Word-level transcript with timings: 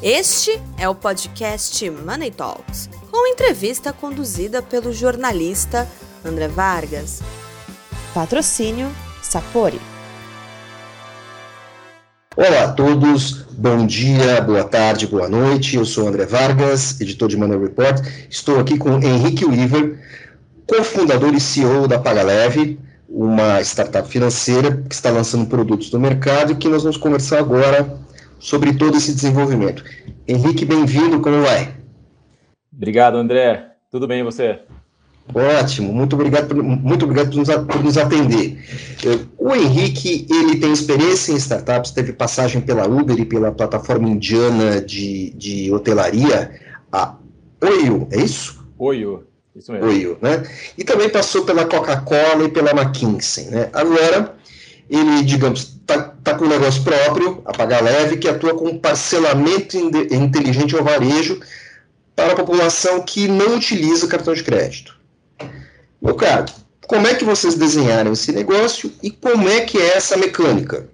Este 0.00 0.62
é 0.78 0.88
o 0.88 0.94
podcast 0.94 1.90
Money 1.90 2.30
Talks, 2.30 2.88
com 3.10 3.26
entrevista 3.26 3.92
conduzida 3.92 4.62
pelo 4.62 4.92
jornalista 4.92 5.88
André 6.24 6.46
Vargas. 6.46 7.20
Patrocínio 8.14 8.88
Sapori. 9.20 9.80
Olá 12.36 12.62
a 12.62 12.72
todos, 12.74 13.42
bom 13.50 13.84
dia, 13.84 14.40
boa 14.40 14.62
tarde, 14.62 15.08
boa 15.08 15.28
noite. 15.28 15.74
Eu 15.74 15.84
sou 15.84 16.06
André 16.06 16.26
Vargas, 16.26 17.00
editor 17.00 17.28
de 17.28 17.36
Money 17.36 17.58
Report. 17.58 18.00
Estou 18.30 18.60
aqui 18.60 18.78
com 18.78 19.02
Henrique 19.02 19.44
Weaver, 19.44 19.98
cofundador 20.64 21.34
e 21.34 21.40
CEO 21.40 21.88
da 21.88 21.98
PagaLeve, 21.98 22.78
uma 23.08 23.60
startup 23.62 24.08
financeira 24.08 24.80
que 24.88 24.94
está 24.94 25.10
lançando 25.10 25.46
produtos 25.46 25.90
no 25.90 25.98
mercado 25.98 26.52
e 26.52 26.54
que 26.54 26.68
nós 26.68 26.84
vamos 26.84 26.98
conversar 26.98 27.40
agora 27.40 28.06
sobre 28.38 28.72
todo 28.74 28.96
esse 28.96 29.14
desenvolvimento. 29.14 29.84
Henrique, 30.26 30.64
bem-vindo, 30.64 31.20
como 31.20 31.42
vai? 31.42 31.74
Obrigado, 32.72 33.16
André. 33.16 33.72
Tudo 33.90 34.06
bem 34.06 34.20
e 34.20 34.24
você? 34.24 34.60
Ótimo, 35.34 35.92
muito 35.92 36.14
obrigado, 36.14 36.48
por, 36.48 36.62
muito 36.62 37.04
obrigado 37.04 37.30
por 37.30 37.36
nos, 37.36 37.48
por 37.48 37.84
nos, 37.84 37.98
atender. 37.98 38.64
O 39.36 39.54
Henrique, 39.54 40.26
ele 40.30 40.56
tem 40.58 40.72
experiência 40.72 41.32
em 41.32 41.36
startups, 41.36 41.90
teve 41.90 42.14
passagem 42.14 42.62
pela 42.62 42.86
Uber 42.86 43.18
e 43.18 43.26
pela 43.26 43.52
plataforma 43.52 44.08
indiana 44.08 44.80
de, 44.80 45.30
de 45.36 45.70
hotelaria, 45.70 46.50
a 46.90 47.14
Oio, 47.60 48.06
é 48.12 48.18
isso? 48.18 48.64
Oio, 48.78 49.26
isso 49.54 49.72
mesmo. 49.72 49.88
Oio, 49.88 50.18
né? 50.22 50.44
E 50.76 50.84
também 50.84 51.08
passou 51.08 51.44
pela 51.44 51.66
Coca-Cola 51.66 52.44
e 52.44 52.48
pela 52.48 52.70
McKinsey, 52.70 53.46
né? 53.46 53.68
Agora, 53.72 54.36
ele, 54.88 55.22
digamos, 55.22 55.60
está 55.80 56.02
tá 56.02 56.34
com 56.34 56.44
um 56.44 56.48
negócio 56.48 56.82
próprio, 56.82 57.42
a 57.44 57.80
Leve, 57.80 58.16
que 58.16 58.28
atua 58.28 58.54
com 58.54 58.78
parcelamento 58.78 59.76
inteligente 59.76 60.74
ao 60.76 60.84
varejo 60.84 61.40
para 62.14 62.32
a 62.32 62.36
população 62.36 63.02
que 63.02 63.28
não 63.28 63.56
utiliza 63.56 64.08
cartão 64.08 64.34
de 64.34 64.42
crédito. 64.42 64.98
Meu 66.00 66.14
caro, 66.14 66.46
como 66.86 67.06
é 67.06 67.14
que 67.14 67.24
vocês 67.24 67.54
desenharam 67.54 68.12
esse 68.12 68.32
negócio 68.32 68.90
e 69.02 69.10
como 69.10 69.48
é 69.48 69.60
que 69.60 69.78
é 69.78 69.96
essa 69.96 70.16
mecânica? 70.16 70.88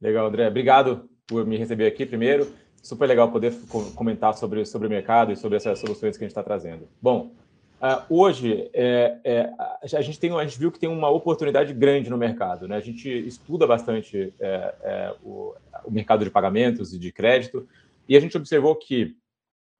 Legal, 0.00 0.26
André. 0.26 0.46
Obrigado 0.46 1.08
por 1.26 1.46
me 1.46 1.56
receber 1.56 1.86
aqui 1.86 2.04
primeiro. 2.04 2.52
Super 2.82 3.06
legal 3.06 3.32
poder 3.32 3.54
comentar 3.94 4.34
sobre, 4.34 4.66
sobre 4.66 4.86
o 4.86 4.90
mercado 4.90 5.32
e 5.32 5.36
sobre 5.36 5.56
essas 5.56 5.78
soluções 5.78 6.18
que 6.18 6.24
a 6.24 6.26
gente 6.26 6.32
está 6.32 6.42
trazendo. 6.42 6.86
Bom, 7.00 7.32
Uh, 7.80 8.02
hoje, 8.08 8.70
é, 8.72 9.18
é, 9.24 9.52
a, 9.82 10.00
gente 10.00 10.18
tem, 10.18 10.32
a 10.32 10.44
gente 10.44 10.58
viu 10.58 10.72
que 10.72 10.78
tem 10.78 10.88
uma 10.88 11.10
oportunidade 11.10 11.74
grande 11.74 12.08
no 12.08 12.16
mercado. 12.16 12.66
Né? 12.66 12.76
A 12.76 12.80
gente 12.80 13.08
estuda 13.26 13.66
bastante 13.66 14.32
é, 14.40 14.74
é, 14.82 15.14
o, 15.22 15.54
o, 15.84 15.90
mercado 15.90 16.24
de 16.24 16.30
pagamentos 16.30 16.94
e 16.94 16.98
de 16.98 17.12
crédito, 17.12 17.68
e 18.08 18.16
a 18.16 18.20
gente 18.20 18.36
observou 18.36 18.74
que, 18.74 19.14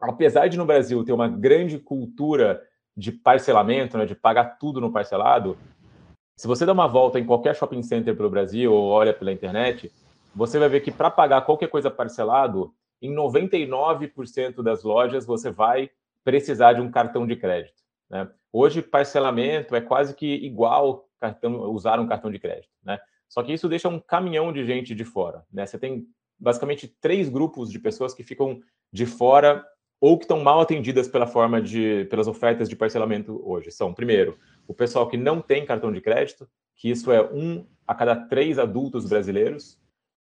apesar 0.00 0.48
de 0.48 0.58
no 0.58 0.66
Brasil 0.66 1.02
ter 1.04 1.12
uma 1.12 1.28
grande 1.28 1.78
cultura 1.78 2.62
de 2.96 3.10
parcelamento, 3.10 3.96
né, 3.96 4.04
de 4.04 4.14
pagar 4.14 4.58
tudo 4.58 4.80
no 4.80 4.92
parcelado, 4.92 5.56
se 6.36 6.46
você 6.46 6.66
dá 6.66 6.72
uma 6.72 6.88
volta 6.88 7.18
em 7.18 7.24
qualquer 7.24 7.54
shopping 7.54 7.82
center 7.82 8.14
pelo 8.16 8.28
Brasil 8.28 8.72
ou 8.72 8.90
olha 8.90 9.14
pela 9.14 9.32
internet, 9.32 9.90
você 10.34 10.58
vai 10.58 10.68
ver 10.68 10.80
que 10.80 10.90
para 10.90 11.10
pagar 11.10 11.42
qualquer 11.42 11.68
coisa 11.68 11.90
parcelado, 11.90 12.74
em 13.00 13.14
99% 13.14 14.62
das 14.62 14.82
lojas 14.82 15.24
você 15.24 15.50
vai 15.50 15.90
precisar 16.24 16.72
de 16.72 16.80
um 16.80 16.90
cartão 16.90 17.26
de 17.26 17.36
crédito. 17.36 17.83
Né? 18.14 18.30
Hoje, 18.52 18.80
parcelamento 18.80 19.74
é 19.74 19.80
quase 19.80 20.14
que 20.14 20.24
igual 20.24 21.08
cartão, 21.18 21.68
usar 21.72 21.98
um 21.98 22.06
cartão 22.06 22.30
de 22.30 22.38
crédito. 22.38 22.70
Né? 22.84 23.00
Só 23.28 23.42
que 23.42 23.52
isso 23.52 23.68
deixa 23.68 23.88
um 23.88 23.98
caminhão 23.98 24.52
de 24.52 24.64
gente 24.64 24.94
de 24.94 25.04
fora. 25.04 25.44
Né? 25.52 25.66
Você 25.66 25.76
tem 25.76 26.06
basicamente 26.38 26.86
três 27.00 27.28
grupos 27.28 27.72
de 27.72 27.80
pessoas 27.80 28.14
que 28.14 28.22
ficam 28.22 28.60
de 28.92 29.04
fora 29.04 29.66
ou 30.00 30.16
que 30.16 30.24
estão 30.24 30.40
mal 30.40 30.60
atendidas 30.60 31.08
pela 31.08 31.26
forma 31.26 31.60
de, 31.60 32.04
pelas 32.04 32.28
ofertas 32.28 32.68
de 32.68 32.76
parcelamento 32.76 33.42
hoje. 33.44 33.72
São, 33.72 33.92
primeiro, 33.92 34.38
o 34.68 34.74
pessoal 34.74 35.08
que 35.08 35.16
não 35.16 35.40
tem 35.40 35.66
cartão 35.66 35.90
de 35.90 36.00
crédito, 36.00 36.48
que 36.76 36.90
isso 36.90 37.10
é 37.10 37.20
um 37.20 37.66
a 37.86 37.96
cada 37.96 38.14
três 38.14 38.60
adultos 38.60 39.08
brasileiros. 39.08 39.76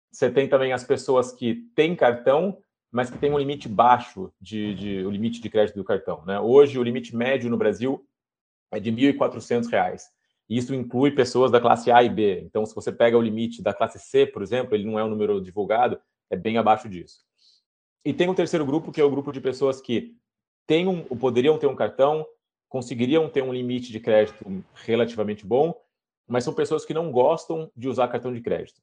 Você 0.09 0.29
tem 0.29 0.47
também 0.47 0.71
as 0.71 0.85
pessoas 0.85 1.33
que 1.33 1.55
têm 1.75 1.95
cartão, 1.95 2.57
mas 2.93 3.09
que 3.09 3.17
tem 3.17 3.31
um 3.31 3.39
limite 3.39 3.67
baixo 3.67 4.31
de, 4.39 4.75
de 4.75 5.03
o 5.03 5.09
limite 5.09 5.41
de 5.41 5.49
crédito 5.49 5.75
do 5.75 5.83
cartão. 5.83 6.23
Né? 6.27 6.39
Hoje, 6.39 6.77
o 6.77 6.83
limite 6.83 7.15
médio 7.15 7.49
no 7.49 7.57
Brasil 7.57 8.05
é 8.71 8.79
de 8.79 8.91
R$ 8.91 9.13
1.400. 9.13 9.99
Isso 10.47 10.75
inclui 10.75 11.09
pessoas 11.09 11.49
da 11.49 11.59
classe 11.59 11.89
A 11.89 12.03
e 12.03 12.09
B. 12.09 12.41
Então, 12.41 12.63
se 12.67 12.75
você 12.75 12.91
pega 12.91 13.17
o 13.17 13.21
limite 13.21 13.63
da 13.63 13.73
classe 13.73 13.97
C, 13.97 14.27
por 14.27 14.43
exemplo, 14.43 14.75
ele 14.75 14.85
não 14.85 14.99
é 14.99 15.03
um 15.03 15.09
número 15.09 15.41
divulgado, 15.41 15.99
é 16.29 16.35
bem 16.35 16.59
abaixo 16.59 16.87
disso. 16.87 17.21
E 18.05 18.13
tem 18.13 18.29
um 18.29 18.35
terceiro 18.35 18.63
grupo, 18.63 18.91
que 18.91 19.01
é 19.01 19.03
o 19.03 19.09
grupo 19.09 19.31
de 19.31 19.41
pessoas 19.41 19.81
que 19.81 20.15
têm 20.67 20.87
um, 20.87 21.03
poderiam 21.03 21.57
ter 21.57 21.65
um 21.65 21.75
cartão, 21.75 22.23
conseguiriam 22.69 23.27
ter 23.27 23.41
um 23.41 23.51
limite 23.51 23.91
de 23.91 23.99
crédito 23.99 24.45
relativamente 24.85 25.47
bom, 25.47 25.73
mas 26.27 26.43
são 26.43 26.53
pessoas 26.53 26.85
que 26.85 26.93
não 26.93 27.11
gostam 27.11 27.71
de 27.75 27.89
usar 27.89 28.07
cartão 28.07 28.31
de 28.31 28.41
crédito. 28.41 28.79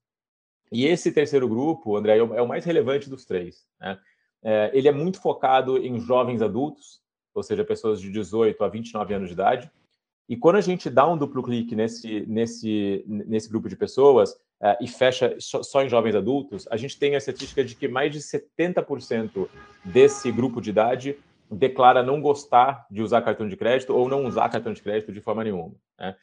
E 0.71 0.87
esse 0.87 1.11
terceiro 1.11 1.49
grupo, 1.49 1.97
André, 1.97 2.19
é 2.19 2.23
o 2.23 2.35
é 2.35 2.47
mais 2.47 2.65
relevante 2.65 3.11
dos 3.11 3.25
três. 3.25 3.67
Né? 3.81 3.99
É, 4.43 4.71
ele 4.73 4.89
é 4.89 4.93
muito 4.93 5.21
focado 5.21 5.79
em 5.79 5.99
jovens 5.99 6.43
adultos, 6.43 7.01
ou 7.35 7.43
seja, 7.43 7.65
pessoas 7.65 8.01
de 8.01 8.11
18 8.11 8.63
a 8.63 8.69
29 8.69 9.15
anos 9.15 9.29
de 9.29 9.35
idade. 9.35 9.71
E 10.29 10.37
quando 10.37 10.57
a 10.57 10.61
gente 10.61 10.89
dá 10.89 11.09
um 11.09 11.19
duplo 11.19 11.43
clique 11.43 11.75
nesse, 11.75 12.25
nesse, 12.27 13.05
nesse 13.07 13.49
grupo 13.49 13.69
de 13.69 13.77
pessoas 13.77 14.37
é, 14.63 14.79
e 14.81 14.87
fecha 14.87 15.37
só 15.41 15.83
em 15.83 15.89
jovens 15.89 16.15
adultos, 16.15 16.69
a 16.71 16.77
gente 16.77 16.99
tem 16.99 17.15
a 17.15 17.19
estatística 17.19 17.65
de 17.65 17.75
que 17.75 17.89
mais 17.89 18.13
de 18.13 18.21
70% 18.21 19.49
desse 19.85 20.31
grupo 20.31 20.61
de 20.61 20.71
idade 20.71 21.19
declara 21.51 22.03
não 22.03 22.21
gostar 22.21 22.87
de 22.89 23.03
usar 23.03 23.23
cartão 23.23 23.49
de 23.49 23.57
crédito 23.57 23.93
ou 23.93 24.09
não 24.09 24.25
usar 24.25 24.49
cartão 24.49 24.73
de 24.73 24.81
crédito 24.81 25.13
de 25.13 25.21
forma 25.21 25.43
nenhuma. 25.43 25.75
Né? 25.99 26.15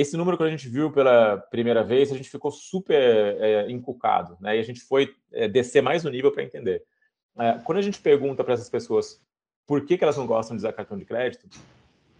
Esse 0.00 0.16
número, 0.16 0.36
quando 0.36 0.46
a 0.46 0.52
gente 0.52 0.68
viu 0.68 0.92
pela 0.92 1.38
primeira 1.38 1.82
vez, 1.82 2.12
a 2.12 2.16
gente 2.16 2.30
ficou 2.30 2.52
super 2.52 3.36
é, 3.40 3.68
encucado, 3.68 4.36
né? 4.40 4.56
E 4.56 4.60
a 4.60 4.62
gente 4.62 4.80
foi 4.80 5.12
é, 5.32 5.48
descer 5.48 5.82
mais 5.82 6.04
o 6.04 6.08
nível 6.08 6.30
para 6.30 6.44
entender. 6.44 6.84
É, 7.36 7.54
quando 7.64 7.78
a 7.78 7.82
gente 7.82 8.00
pergunta 8.00 8.44
para 8.44 8.54
essas 8.54 8.70
pessoas 8.70 9.20
por 9.66 9.84
que, 9.84 9.98
que 9.98 10.04
elas 10.04 10.16
não 10.16 10.24
gostam 10.24 10.56
de 10.56 10.60
usar 10.60 10.72
cartão 10.72 10.96
de 10.96 11.04
crédito, 11.04 11.48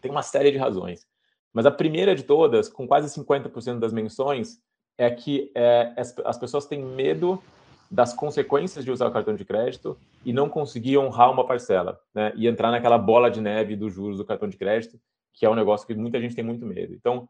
tem 0.00 0.10
uma 0.10 0.24
série 0.24 0.50
de 0.50 0.58
razões. 0.58 1.06
Mas 1.52 1.66
a 1.66 1.70
primeira 1.70 2.16
de 2.16 2.24
todas, 2.24 2.68
com 2.68 2.84
quase 2.84 3.14
50% 3.16 3.78
das 3.78 3.92
menções, 3.92 4.60
é 4.98 5.08
que 5.08 5.52
é, 5.54 5.92
as, 5.96 6.12
as 6.24 6.36
pessoas 6.36 6.66
têm 6.66 6.84
medo 6.84 7.40
das 7.88 8.12
consequências 8.12 8.84
de 8.84 8.90
usar 8.90 9.06
o 9.06 9.12
cartão 9.12 9.36
de 9.36 9.44
crédito 9.44 9.96
e 10.24 10.32
não 10.32 10.48
conseguir 10.48 10.98
honrar 10.98 11.30
uma 11.30 11.46
parcela, 11.46 12.00
né? 12.12 12.32
E 12.34 12.48
entrar 12.48 12.72
naquela 12.72 12.98
bola 12.98 13.30
de 13.30 13.40
neve 13.40 13.76
dos 13.76 13.94
juros 13.94 14.18
do 14.18 14.24
cartão 14.24 14.48
de 14.48 14.56
crédito, 14.56 14.98
que 15.32 15.46
é 15.46 15.48
um 15.48 15.54
negócio 15.54 15.86
que 15.86 15.94
muita 15.94 16.20
gente 16.20 16.34
tem 16.34 16.44
muito 16.44 16.66
medo. 16.66 16.92
Então, 16.92 17.28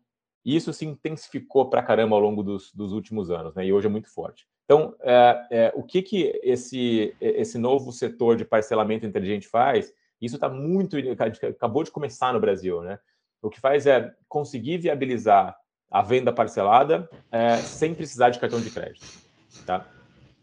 e 0.49 0.57
isso 0.57 0.73
se 0.73 0.87
intensificou 0.87 1.69
para 1.69 1.83
caramba 1.83 2.17
ao 2.17 2.23
longo 2.23 2.43
dos, 2.43 2.73
dos, 2.73 2.91
últimos 2.93 3.31
anos, 3.31 3.55
né? 3.55 3.67
E 3.67 3.71
hoje 3.71 3.87
é 3.87 3.91
muito 3.91 4.09
forte. 4.09 4.49
Então, 4.65 4.95
é, 5.03 5.47
é, 5.51 5.73
o 5.77 5.83
que, 5.83 6.01
que 6.01 6.41
esse, 6.43 7.15
esse 7.21 7.59
novo 7.59 7.93
setor 7.93 8.35
de 8.35 8.47
parcelamento 8.47 9.05
inteligente 9.05 9.47
faz? 9.47 9.93
Isso 10.19 10.37
está 10.37 10.49
muito. 10.49 10.97
acabou 11.47 11.85
de 11.85 11.91
começar 11.91 12.33
no 12.33 12.41
Brasil, 12.41 12.81
né? 12.81 12.99
O 13.43 13.51
que 13.51 13.61
faz 13.61 13.87
é 13.87 14.11
conseguir 14.27 14.79
viabilizar 14.79 15.55
a 15.91 16.01
venda 16.01 16.33
parcelada 16.33 17.07
é, 17.31 17.59
sem 17.59 17.95
precisar 17.95 18.31
de 18.31 18.39
cartão 18.39 18.59
de 18.59 18.71
crédito, 18.71 19.07
tá? 19.67 19.87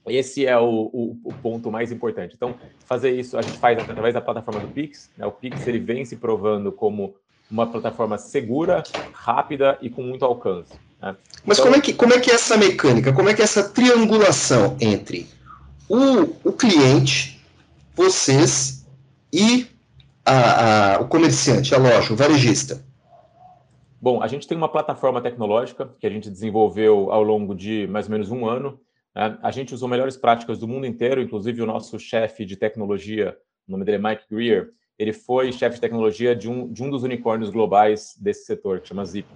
Esse 0.05 0.45
é 0.45 0.55
o, 0.55 0.87
o, 0.93 1.19
o, 1.23 1.33
ponto 1.41 1.71
mais 1.71 1.91
importante. 1.91 2.35
Então, 2.35 2.53
fazer 2.85 3.09
isso 3.09 3.39
a 3.39 3.41
gente 3.41 3.57
faz 3.57 3.79
através 3.79 4.13
da 4.13 4.21
plataforma 4.21 4.59
do 4.59 4.67
Pix. 4.67 5.11
Né? 5.17 5.25
O 5.25 5.31
Pix 5.31 5.65
ele 5.65 5.79
vem 5.79 6.05
se 6.05 6.15
provando 6.15 6.71
como 6.71 7.15
uma 7.49 7.67
plataforma 7.67 8.17
segura, 8.17 8.83
rápida 9.13 9.77
e 9.81 9.89
com 9.89 10.01
muito 10.01 10.25
alcance. 10.25 10.73
Né? 11.01 11.15
Mas 11.45 11.57
então, 11.57 11.71
como, 11.71 11.77
é 11.77 11.81
que, 11.81 11.93
como 11.93 12.13
é 12.13 12.19
que 12.19 12.31
é 12.31 12.33
essa 12.33 12.57
mecânica? 12.57 13.13
Como 13.13 13.29
é 13.29 13.33
que 13.33 13.41
é 13.41 13.43
essa 13.43 13.69
triangulação 13.69 14.75
entre 14.79 15.27
o, 15.87 16.23
o 16.43 16.51
cliente, 16.51 17.39
vocês 17.95 18.85
e 19.31 19.67
a, 20.25 20.95
a, 20.95 21.01
o 21.01 21.07
comerciante, 21.07 21.75
a 21.75 21.77
loja, 21.77 22.13
o 22.13 22.15
varejista? 22.15 22.83
Bom, 24.01 24.21
a 24.21 24.27
gente 24.27 24.47
tem 24.47 24.57
uma 24.57 24.69
plataforma 24.69 25.21
tecnológica 25.21 25.89
que 25.99 26.05
a 26.05 26.09
gente 26.09 26.29
desenvolveu 26.29 27.11
ao 27.11 27.23
longo 27.23 27.55
de 27.55 27.87
mais 27.87 28.05
ou 28.05 28.11
menos 28.11 28.29
um 28.31 28.45
ano. 28.47 28.79
Né? 29.15 29.37
A 29.41 29.51
gente 29.51 29.73
usou 29.73 29.87
melhores 29.87 30.17
práticas 30.17 30.59
do 30.59 30.67
mundo 30.67 30.85
inteiro, 30.85 31.21
inclusive 31.21 31.61
o 31.61 31.65
nosso 31.65 31.97
chefe 31.99 32.45
de 32.45 32.55
tecnologia, 32.55 33.37
o 33.67 33.71
nome 33.71 33.85
dele 33.85 33.97
é 33.97 34.09
Mike 34.09 34.25
Greer, 34.29 34.71
ele 34.97 35.11
foi 35.11 35.51
chefe 35.51 35.75
de 35.75 35.81
tecnologia 35.81 36.35
de 36.35 36.49
um, 36.49 36.71
de 36.71 36.81
um 36.81 36.89
dos 36.89 37.03
unicórnios 37.03 37.49
globais 37.49 38.15
desse 38.19 38.45
setor, 38.45 38.79
que 38.79 38.87
chama 38.87 39.05
Zip. 39.05 39.27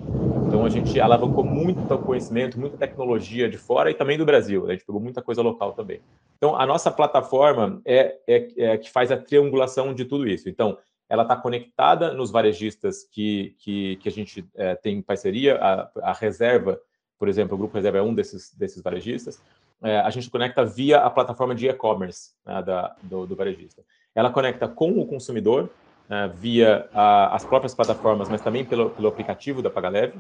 Então 0.48 0.66
a 0.66 0.70
gente 0.70 1.00
alavancou 1.00 1.44
muito 1.44 1.98
conhecimento, 2.00 2.60
muita 2.60 2.78
tecnologia 2.78 3.50
de 3.50 3.58
fora 3.58 3.92
e 3.92 3.94
também 3.94 4.18
do 4.18 4.26
Brasil. 4.26 4.64
Né? 4.66 4.70
A 4.70 4.76
gente 4.76 4.86
pegou 4.86 5.02
muita 5.02 5.22
coisa 5.22 5.42
local 5.42 5.74
também. 5.74 6.00
Então 6.38 6.56
a 6.56 6.66
nossa 6.66 6.90
plataforma 6.90 7.82
é, 7.86 8.18
é, 8.28 8.48
é 8.58 8.78
que 8.78 8.90
faz 8.90 9.12
a 9.12 9.18
triangulação 9.18 9.94
de 9.94 10.06
tudo 10.06 10.28
isso. 10.28 10.50
Então 10.50 10.78
ela 11.10 11.24
está 11.24 11.36
conectada 11.36 12.14
nos 12.14 12.32
varejistas 12.32 13.04
que, 13.04 13.56
que, 13.60 13.98
que 13.98 14.08
a 14.08 14.12
gente 14.12 14.48
é, 14.56 14.76
tem 14.76 15.02
parceria, 15.02 15.58
a, 15.58 15.90
a, 16.04 16.14
Reserva, 16.14 16.80
por 17.18 17.28
exemplo, 17.28 17.56
o 17.56 17.58
Grupo 17.58 17.76
Reserva 17.76 17.98
é 17.98 18.02
um 18.02 18.14
desses, 18.14 18.54
desses 18.56 18.82
varejistas. 18.82 19.42
é, 19.84 20.00
a 20.00 20.10
gente 20.12 20.30
conecta 20.30 20.64
via 20.64 21.00
a 21.00 21.10
plataforma 21.10 21.56
de 21.56 21.68
e-commerce 21.68 22.32
né, 22.46 22.64
do, 23.04 23.26
do 23.26 23.36
varejista. 23.36 23.84
Ela 24.19 24.30
conecta 24.30 24.68
com 24.68 25.00
o 25.00 25.06
consumidor, 25.06 25.69
né, 26.10 26.30
via 26.36 26.89
as 27.31 27.45
próprias 27.45 27.74
plataformas, 27.74 28.27
mas 28.27 28.42
também 28.42 28.66
pelo, 28.66 28.89
pelo 28.89 29.07
aplicativo 29.07 29.62
da 29.62 29.69
PagaLeve, 29.69 30.19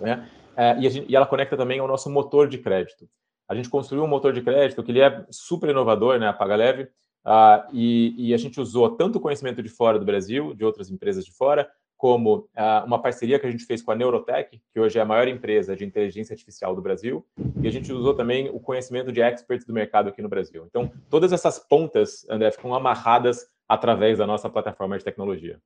né, 0.00 0.26
é, 0.56 0.78
e, 0.78 0.88
gente, 0.88 1.12
e, 1.12 1.14
ela 1.14 1.26
conecta 1.26 1.54
também 1.54 1.78
ao 1.78 1.86
nosso 1.86 2.08
motor 2.08 2.48
de 2.48 2.56
crédito. 2.56 3.06
A 3.46 3.54
gente 3.54 3.68
construiu 3.68 4.02
um 4.02 4.08
motor 4.08 4.32
de 4.32 4.40
crédito 4.40 4.82
que 4.82 4.90
ele 4.90 5.02
é 5.02 5.26
super 5.30 5.68
inovador, 5.68 6.18
né, 6.18 6.26
a 6.26 6.32
PagaLeve, 6.32 6.84
uh, 7.26 7.68
e, 7.70 8.14
e, 8.16 8.32
a 8.32 8.38
gente 8.38 8.58
usou 8.58 8.96
tanto 8.96 9.20
conhecimento 9.20 9.62
de 9.62 9.68
fora 9.68 9.98
do 9.98 10.06
Brasil, 10.06 10.54
de 10.54 10.64
outras 10.64 10.90
empresas 10.90 11.22
de 11.22 11.30
fora, 11.30 11.68
como 11.98 12.36
uh, 12.36 12.86
uma 12.86 13.02
parceria 13.02 13.40
que 13.40 13.46
a 13.46 13.50
gente 13.50 13.64
fez 13.64 13.82
com 13.82 13.90
a 13.90 13.96
Neurotech, 13.96 14.62
que 14.72 14.80
hoje 14.80 14.98
é 14.98 15.02
a 15.02 15.04
maior 15.04 15.26
empresa 15.26 15.74
de 15.74 15.84
inteligência 15.84 16.32
artificial 16.32 16.74
do 16.74 16.80
Brasil, 16.80 17.26
e 17.60 17.66
a 17.66 17.72
gente 17.72 17.92
usou 17.92 18.14
também 18.14 18.48
o 18.48 18.60
conhecimento 18.60 19.10
de 19.10 19.20
experts 19.20 19.66
do 19.66 19.74
mercado 19.74 20.08
aqui 20.08 20.22
no 20.22 20.28
Brasil. 20.28 20.64
Então, 20.66 20.90
todas 21.10 21.32
essas 21.32 21.58
pontas, 21.58 22.24
André, 22.30 22.52
ficam 22.52 22.72
amarradas 22.72 23.48
através 23.68 24.18
da 24.18 24.26
nossa 24.26 24.48
plataforma 24.48 24.96
de 24.96 25.04
tecnologia. 25.04 25.58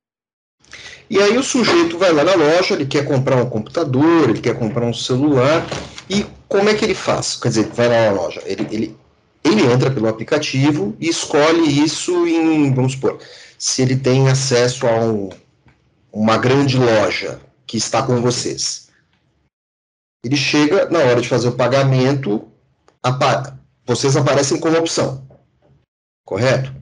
E 1.07 1.19
aí 1.19 1.37
o 1.37 1.43
sujeito 1.43 1.97
vai 1.99 2.11
lá 2.11 2.23
na 2.23 2.33
loja, 2.33 2.73
ele 2.73 2.87
quer 2.87 3.05
comprar 3.05 3.35
um 3.35 3.49
computador, 3.49 4.29
ele 4.29 4.41
quer 4.41 4.57
comprar 4.57 4.85
um 4.85 4.93
celular, 4.93 5.63
e 6.09 6.25
como 6.47 6.67
é 6.67 6.73
que 6.73 6.83
ele 6.83 6.95
faz? 6.95 7.35
Quer 7.35 7.49
dizer, 7.49 7.67
vai 7.67 7.87
lá 7.87 8.09
na 8.09 8.21
loja, 8.21 8.41
ele, 8.45 8.67
ele, 8.71 8.97
ele 9.43 9.61
entra 9.71 9.91
pelo 9.91 10.07
aplicativo 10.07 10.95
e 10.99 11.09
escolhe 11.09 11.83
isso 11.83 12.25
em, 12.25 12.73
vamos 12.73 12.93
supor, 12.93 13.19
se 13.59 13.83
ele 13.83 13.95
tem 13.95 14.29
acesso 14.29 14.87
a 14.87 14.95
um, 14.95 15.29
uma 16.13 16.37
grande 16.37 16.77
loja 16.77 17.41
que 17.65 17.75
está 17.75 18.05
com 18.05 18.21
vocês. 18.21 18.91
Ele 20.23 20.37
chega, 20.37 20.87
na 20.89 20.99
hora 20.99 21.19
de 21.19 21.27
fazer 21.27 21.49
o 21.49 21.57
pagamento, 21.57 22.47
apa 23.01 23.59
vocês 23.85 24.15
aparecem 24.15 24.59
como 24.59 24.77
opção. 24.77 25.27
Correto? 26.25 26.73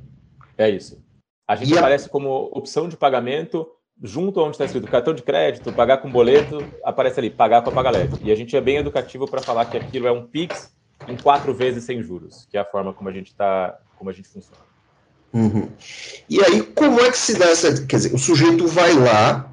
É 0.57 0.69
isso. 0.69 1.01
A 1.47 1.55
gente 1.55 1.73
e 1.73 1.77
aparece 1.77 2.05
a... 2.05 2.09
como 2.09 2.49
opção 2.51 2.87
de 2.87 2.97
pagamento 2.97 3.67
junto 4.03 4.41
onde 4.41 4.51
está 4.51 4.65
escrito 4.65 4.87
cartão 4.87 5.13
de 5.13 5.21
crédito, 5.21 5.71
pagar 5.71 5.97
com 5.99 6.11
boleto, 6.11 6.57
aparece 6.83 7.19
ali, 7.19 7.29
pagar 7.29 7.61
com 7.63 7.69
a 7.69 7.73
Pagaleve. 7.73 8.17
E 8.23 8.31
a 8.31 8.35
gente 8.35 8.55
é 8.55 8.61
bem 8.61 8.77
educativo 8.77 9.29
para 9.29 9.41
falar 9.41 9.65
que 9.65 9.77
aquilo 9.77 10.07
é 10.07 10.11
um 10.11 10.25
Pix 10.25 10.75
em 11.07 11.15
quatro 11.15 11.53
vezes 11.53 11.83
sem 11.83 12.01
juros, 12.01 12.47
que 12.49 12.57
é 12.57 12.59
a 12.59 12.65
forma 12.65 12.93
como 12.93 13.09
a 13.09 13.11
gente 13.11 13.27
está, 13.27 13.79
como 13.97 14.09
a 14.09 14.13
gente 14.13 14.27
funciona. 14.27 14.70
Uhum. 15.33 15.69
E 16.29 16.43
aí, 16.43 16.61
como 16.61 16.99
é 16.99 17.09
que 17.09 17.17
se 17.17 17.37
dá 17.37 17.45
essa. 17.45 17.85
Quer 17.85 17.95
dizer, 17.97 18.13
o 18.13 18.17
sujeito 18.17 18.67
vai 18.67 18.93
lá 18.93 19.51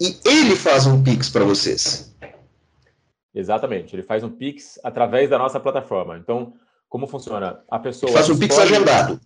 e 0.00 0.18
ele 0.24 0.56
faz 0.56 0.86
um 0.86 1.02
Pix 1.02 1.28
para 1.28 1.44
vocês. 1.44 2.14
Exatamente, 3.34 3.94
ele 3.94 4.02
faz 4.02 4.22
um 4.24 4.30
Pix 4.30 4.78
através 4.82 5.30
da 5.30 5.38
nossa 5.38 5.60
plataforma. 5.60 6.18
Então, 6.18 6.54
como 6.88 7.06
funciona? 7.06 7.62
A 7.70 7.78
pessoa. 7.78 8.10
Ele 8.10 8.18
faz 8.18 8.30
um 8.30 8.38
Pix 8.38 8.58
agendado. 8.58 9.20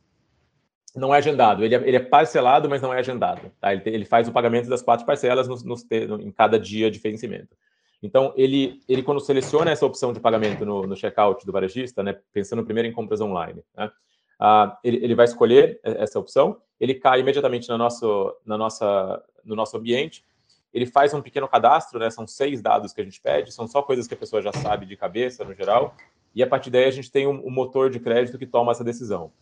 Não 0.94 1.14
é 1.14 1.18
agendado, 1.18 1.62
ele 1.62 1.74
é, 1.74 1.88
ele 1.88 1.96
é, 1.96 2.00
parcelado, 2.00 2.70
mas 2.70 2.80
não 2.80 2.92
é 2.92 2.98
agendado. 2.98 3.52
Tá? 3.60 3.74
Ele, 3.74 3.82
ele, 3.84 4.04
faz 4.06 4.28
o 4.28 4.32
pagamento 4.32 4.66
das 4.66 4.80
quatro 4.80 5.04
parcelas 5.04 5.46
nos, 5.46 5.62
nos, 5.62 5.84
em 5.90 6.30
cada 6.30 6.58
dia 6.58 6.90
de 6.90 6.98
vencimento. 6.98 7.54
Então, 8.02 8.32
ele, 8.34 8.80
ele 8.88 9.02
quando 9.02 9.20
seleciona 9.20 9.70
essa 9.70 9.84
opção 9.84 10.12
de 10.12 10.20
pagamento 10.20 10.64
no, 10.64 10.86
no 10.86 10.96
checkout 10.96 11.44
do 11.44 11.52
varejista, 11.52 12.02
né, 12.02 12.16
pensando 12.32 12.64
primeiro 12.64 12.88
em 12.88 12.92
compras 12.92 13.20
online, 13.20 13.62
né, 13.76 13.90
ah, 14.38 14.78
ele, 14.82 14.98
ele, 15.02 15.14
vai 15.14 15.24
escolher 15.24 15.80
essa 15.82 16.18
opção, 16.18 16.60
ele 16.78 16.94
cai 16.94 17.20
imediatamente 17.20 17.68
no 17.68 17.78
nosso, 17.78 18.34
na 18.44 18.58
nossa, 18.58 19.22
no 19.44 19.54
nosso 19.54 19.76
ambiente, 19.76 20.24
ele 20.72 20.86
faz 20.86 21.14
um 21.14 21.22
pequeno 21.22 21.48
cadastro, 21.48 21.98
né, 21.98 22.10
são 22.10 22.26
seis 22.26 22.60
dados 22.60 22.92
que 22.92 23.00
a 23.00 23.04
gente 23.04 23.20
pede, 23.20 23.52
são 23.52 23.66
só 23.66 23.80
coisas 23.82 24.06
que 24.06 24.14
a 24.14 24.16
pessoa 24.16 24.42
já 24.42 24.52
sabe 24.52 24.84
de 24.84 24.96
cabeça, 24.96 25.44
no 25.44 25.54
geral, 25.54 25.94
e 26.34 26.42
a 26.42 26.46
partir 26.46 26.68
daí 26.68 26.84
a 26.84 26.90
gente 26.90 27.10
tem 27.10 27.26
um, 27.26 27.46
um 27.46 27.50
motor 27.50 27.88
de 27.88 27.98
crédito 27.98 28.38
que 28.38 28.46
toma 28.46 28.72
essa 28.72 28.84
decisão. 28.84 29.32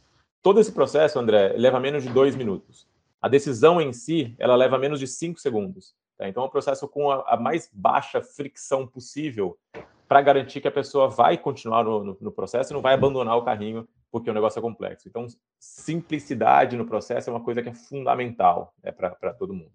Todo 0.40 0.60
esse 0.60 0.70
processo, 0.70 1.18
André, 1.18 1.54
leva 1.56 1.80
menos 1.80 2.02
de 2.02 2.10
dois 2.10 2.36
minutos. 2.36 2.86
A 3.20 3.28
decisão 3.28 3.80
em 3.80 3.92
si, 3.92 4.34
ela 4.38 4.54
leva 4.54 4.78
menos 4.78 5.00
de 5.00 5.06
cinco 5.08 5.40
segundos. 5.40 5.94
Tá? 6.16 6.28
Então, 6.28 6.42
é 6.42 6.46
um 6.46 6.50
processo 6.50 6.86
com 6.86 7.10
a, 7.10 7.24
a 7.26 7.36
mais 7.36 7.70
baixa 7.72 8.22
fricção 8.22 8.86
possível 8.86 9.58
para 10.06 10.20
garantir 10.20 10.60
que 10.60 10.68
a 10.68 10.70
pessoa 10.70 11.08
vai 11.08 11.38
continuar 11.38 11.82
no, 11.82 12.04
no, 12.04 12.16
no, 12.20 12.30
processo 12.30 12.72
e 12.72 12.74
não 12.74 12.82
vai 12.82 12.94
abandonar 12.94 13.36
o 13.36 13.42
carrinho 13.42 13.88
porque 14.14 14.30
o 14.30 14.34
negócio 14.34 14.60
é 14.60 14.62
complexo. 14.62 15.08
Então, 15.08 15.26
simplicidade 15.58 16.76
no 16.76 16.86
processo 16.86 17.28
é 17.28 17.32
uma 17.32 17.42
coisa 17.42 17.60
que 17.60 17.68
é 17.68 17.74
fundamental 17.74 18.72
né, 18.80 18.92
para 18.92 19.34
todo 19.34 19.52
mundo. 19.52 19.72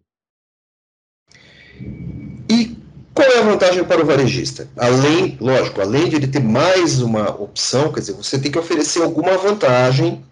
E 2.49 2.77
qual 3.13 3.27
é 3.27 3.39
a 3.39 3.43
vantagem 3.43 3.83
para 3.83 4.01
o 4.01 4.05
varejista? 4.05 4.69
Além, 4.77 5.37
lógico, 5.41 5.81
além 5.81 6.07
de 6.07 6.15
ele 6.15 6.27
ter 6.29 6.41
mais 6.41 7.01
uma 7.01 7.29
opção, 7.31 7.91
quer 7.91 7.99
dizer, 7.99 8.13
você 8.13 8.39
tem 8.39 8.49
que 8.49 8.57
oferecer 8.57 9.03
alguma 9.03 9.37
vantagem 9.37 10.23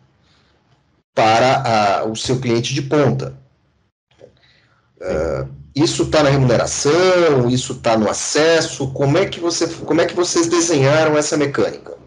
para 1.13 2.00
a, 2.00 2.06
o 2.06 2.15
seu 2.15 2.39
cliente 2.39 2.74
de 2.74 2.83
ponta. 2.83 3.38
Uh, 5.01 5.50
isso 5.75 6.03
está 6.03 6.24
na 6.24 6.30
remuneração, 6.30 7.50
isso 7.50 7.74
está 7.74 7.98
no 7.98 8.10
acesso. 8.10 8.89
Como 8.94 9.18
é 9.18 9.25
que 9.25 9.42
você, 9.42 9.68
como 9.68 10.00
é 10.00 10.06
que 10.06 10.15
vocês 10.15 10.48
desenharam 10.48 11.18
essa 11.18 11.36
mecânica? 11.36 12.06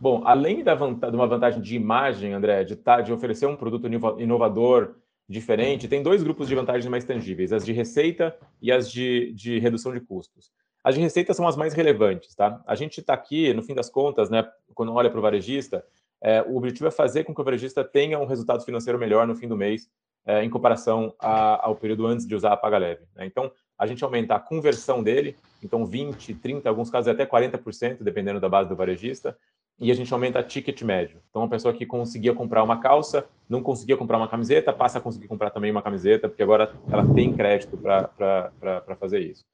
Bom, 0.00 0.22
além 0.24 0.62
da 0.62 0.74
de 0.74 1.16
uma 1.16 1.26
vantagem 1.26 1.60
de 1.60 1.74
imagem, 1.74 2.32
André, 2.32 2.64
de, 2.64 2.76
tá, 2.76 3.00
de 3.00 3.12
oferecer 3.12 3.46
um 3.46 3.56
produto 3.56 3.86
inovador, 4.18 4.94
diferente, 5.28 5.88
tem 5.88 6.02
dois 6.02 6.22
grupos 6.22 6.48
de 6.48 6.54
vantagens 6.54 6.86
mais 6.86 7.04
tangíveis, 7.04 7.52
as 7.52 7.64
de 7.64 7.72
receita 7.72 8.34
e 8.62 8.72
as 8.72 8.90
de, 8.90 9.32
de 9.34 9.58
redução 9.58 9.92
de 9.92 10.00
custos. 10.00 10.50
As 10.82 10.94
de 10.94 11.00
receita 11.02 11.34
são 11.34 11.46
as 11.46 11.56
mais 11.56 11.74
relevantes, 11.74 12.34
tá? 12.34 12.62
A 12.66 12.74
gente 12.74 13.00
está 13.00 13.12
aqui, 13.12 13.52
no 13.52 13.62
fim 13.62 13.74
das 13.74 13.90
contas, 13.90 14.30
né, 14.30 14.48
quando 14.74 14.92
olha 14.94 15.10
para 15.10 15.18
o 15.18 15.22
varejista, 15.22 15.84
é, 16.20 16.42
o 16.42 16.56
objetivo 16.56 16.86
é 16.86 16.90
fazer 16.90 17.24
com 17.24 17.34
que 17.34 17.40
o 17.40 17.44
varejista 17.44 17.84
tenha 17.84 18.18
um 18.18 18.24
resultado 18.24 18.64
financeiro 18.64 18.98
melhor 18.98 19.26
no 19.26 19.36
fim 19.36 19.46
do 19.46 19.56
mês 19.56 19.88
é, 20.24 20.42
em 20.42 20.50
comparação 20.50 21.14
a, 21.18 21.66
ao 21.66 21.76
período 21.76 22.06
antes 22.06 22.26
de 22.26 22.34
usar 22.34 22.52
a 22.52 22.56
Paga 22.56 22.78
Leve. 22.78 23.02
Né? 23.14 23.26
Então, 23.26 23.52
a 23.78 23.86
gente 23.86 24.02
aumenta 24.02 24.34
a 24.34 24.40
conversão 24.40 25.02
dele, 25.02 25.36
então 25.62 25.86
20, 25.86 26.34
30, 26.34 26.68
alguns 26.68 26.90
casos 26.90 27.08
até 27.08 27.24
40%, 27.24 28.02
dependendo 28.02 28.40
da 28.40 28.48
base 28.48 28.68
do 28.68 28.76
varejista, 28.76 29.36
e 29.80 29.90
a 29.90 29.94
gente 29.94 30.12
aumenta 30.12 30.42
ticket 30.42 30.82
médio. 30.82 31.20
Então, 31.30 31.42
uma 31.42 31.48
pessoa 31.48 31.72
que 31.72 31.86
conseguia 31.86 32.34
comprar 32.34 32.62
uma 32.62 32.80
calça, 32.80 33.26
não 33.48 33.62
conseguia 33.62 33.96
comprar 33.96 34.18
uma 34.18 34.28
camiseta, 34.28 34.72
passa 34.72 34.98
a 34.98 35.00
conseguir 35.00 35.28
comprar 35.28 35.50
também 35.50 35.70
uma 35.70 35.82
camiseta, 35.82 36.28
porque 36.28 36.42
agora 36.42 36.72
ela 36.90 37.06
tem 37.14 37.32
crédito 37.32 37.76
para 37.76 38.96
fazer 38.98 39.20
isso. 39.20 39.44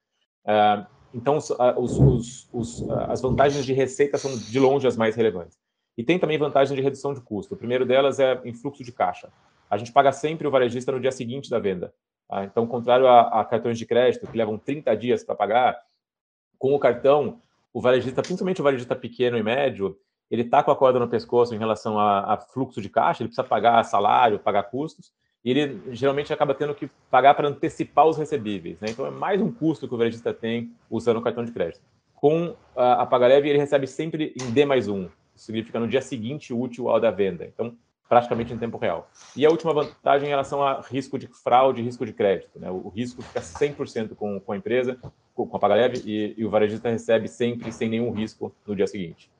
Uh, 0.44 0.86
então, 1.12 1.36
os, 1.36 1.50
os, 1.50 2.48
os, 2.52 2.90
as 2.90 3.20
vantagens 3.20 3.64
de 3.64 3.72
receita 3.72 4.18
são 4.18 4.36
de 4.36 4.58
longe 4.58 4.86
as 4.86 4.96
mais 4.96 5.14
relevantes. 5.14 5.58
E 5.96 6.02
tem 6.02 6.18
também 6.18 6.38
vantagens 6.38 6.74
de 6.74 6.82
redução 6.82 7.14
de 7.14 7.20
custo. 7.20 7.54
O 7.54 7.56
primeiro 7.56 7.86
delas 7.86 8.18
é 8.18 8.40
em 8.44 8.52
fluxo 8.52 8.82
de 8.82 8.90
caixa 8.90 9.30
a 9.74 9.76
gente 9.76 9.92
paga 9.92 10.12
sempre 10.12 10.46
o 10.46 10.50
varejista 10.50 10.92
no 10.92 11.00
dia 11.00 11.12
seguinte 11.12 11.50
da 11.50 11.58
venda. 11.58 11.92
Tá? 12.28 12.44
Então, 12.44 12.66
contrário 12.66 13.06
a, 13.06 13.40
a, 13.40 13.44
cartões 13.44 13.78
de 13.78 13.86
crédito, 13.86 14.26
que 14.26 14.36
levam 14.36 14.58
30 14.58 14.94
dias 14.96 15.24
para 15.24 15.34
pagar, 15.34 15.78
com 16.58 16.74
o 16.74 16.78
cartão, 16.78 17.40
o 17.72 17.80
varejista, 17.80 18.22
principalmente 18.22 18.60
o 18.60 18.64
varejista 18.64 18.94
pequeno 18.94 19.36
e 19.36 19.42
médio, 19.42 19.98
ele 20.34 20.42
está 20.42 20.62
com 20.62 20.70
a 20.70 20.76
corda 20.76 20.98
no 20.98 21.08
pescoço 21.08 21.54
em 21.54 21.58
relação 21.58 21.98
a, 21.98 22.34
a, 22.34 22.36
fluxo 22.36 22.80
de 22.80 22.88
caixa, 22.88 23.22
ele 23.22 23.28
precisa 23.28 23.46
pagar 23.46 23.82
salário, 23.84 24.38
pagar 24.38 24.64
custos, 24.64 25.12
e 25.44 25.50
ele 25.50 25.80
geralmente 25.92 26.32
acaba 26.32 26.54
tendo 26.54 26.74
que 26.74 26.90
pagar 27.10 27.34
para 27.34 27.48
antecipar 27.48 28.06
os 28.06 28.18
recebíveis. 28.18 28.80
Né? 28.80 28.88
Então, 28.90 29.06
é 29.06 29.10
mais 29.10 29.40
um 29.40 29.52
custo 29.52 29.86
que 29.86 29.94
o 29.94 29.96
varejista 29.96 30.34
tem 30.34 30.72
usando 30.90 31.18
o 31.18 31.22
cartão 31.22 31.44
de 31.44 31.52
crédito. 31.52 31.80
Com 32.14 32.56
a, 32.76 33.02
a 33.02 33.06
PagaLeve, 33.06 33.48
ele 33.48 33.58
recebe 33.58 33.86
sempre 33.86 34.34
em 34.40 34.50
D 34.50 34.64
mais 34.64 34.88
um, 34.88 35.08
significa 35.36 35.78
no 35.78 35.86
dia 35.86 36.02
seguinte 36.02 36.52
útil 36.52 36.88
ao 36.88 36.98
da 36.98 37.10
venda. 37.10 37.44
Então, 37.46 37.76
praticamente 38.08 38.52
em 38.52 38.58
tempo 38.58 38.76
real. 38.76 39.10
E 39.34 39.44
a 39.46 39.50
última 39.50 39.72
vantagem 39.72 40.26
em 40.26 40.30
relação 40.30 40.62
a 40.62 40.80
risco 40.80 41.18
de 41.18 41.26
fraude 41.26 41.82
risco 41.82 42.04
de 42.04 42.12
crédito. 42.12 42.58
Né? 42.58 42.70
O, 42.70 42.88
risco 42.88 43.22
fica 43.22 43.40
100% 43.40 44.14
com, 44.14 44.38
com 44.38 44.52
a 44.52 44.56
empresa, 44.56 44.98
com, 45.34 45.48
a 45.52 45.58
PagaLeve, 45.58 46.02
e, 46.04 46.34
e 46.36 46.44
o 46.44 46.50
varejista 46.50 46.88
recebe 46.88 47.28
sempre 47.28 47.72
sem 47.72 47.88
nenhum 47.88 48.12
risco 48.12 48.54
no 48.66 48.76
dia 48.76 48.86
seguinte. 48.86 49.30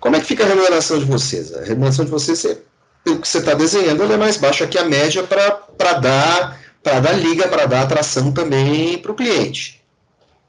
Como 0.00 0.16
é 0.16 0.20
que 0.20 0.26
fica 0.26 0.44
a 0.44 0.46
remuneração 0.48 0.98
de 0.98 1.04
vocês? 1.04 1.54
A 1.54 1.64
remuneração 1.64 2.04
de 2.04 2.10
vocês, 2.10 2.44
é, 2.44 2.58
pelo 3.04 3.20
que 3.20 3.28
você 3.28 3.38
está 3.38 3.54
desenhando, 3.54 4.02
ela 4.02 4.14
é 4.14 4.18
mais 4.18 4.36
baixa 4.36 4.66
que 4.66 4.78
a 4.78 4.84
média 4.84 5.22
para 5.22 5.92
dar, 5.94 6.60
dar 6.82 7.12
liga, 7.12 7.48
para 7.48 7.66
dar 7.66 7.82
atração 7.82 8.32
também 8.32 8.98
para 8.98 9.12
o 9.12 9.14
cliente. 9.14 9.82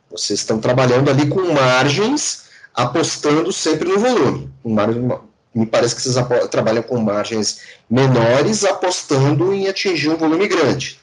Vocês 0.10 0.40
estão 0.40 0.60
trabalhando 0.60 1.10
ali 1.10 1.28
com 1.28 1.54
margens, 1.54 2.50
apostando 2.74 3.52
sempre 3.54 3.88
no 3.90 4.00
volume. 4.00 4.50
Um 4.66 4.74
margem, 4.74 5.08
me 5.54 5.66
parece 5.66 5.96
que 5.96 6.02
vocês 6.02 6.16
trabalham 6.50 6.84
com 6.84 7.00
margens 7.00 7.80
menores, 7.90 8.64
apostando 8.64 9.54
em 9.54 9.68
atingir 9.68 10.10
um 10.10 10.18
volume 10.18 10.48
grande. 10.48 11.00